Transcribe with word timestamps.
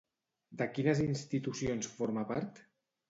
De 0.61 0.67
quines 0.77 1.03
institucions 1.05 1.91
forma 1.99 2.25
part? 2.33 2.65